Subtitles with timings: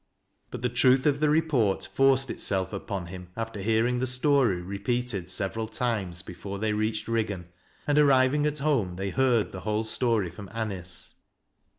[0.51, 5.29] Kut the truth of the report forced itself upon him after hearing the story repeated
[5.29, 7.49] several times before they reached Riggan,
[7.85, 11.17] and arriving at home they heard the whole story from Anice.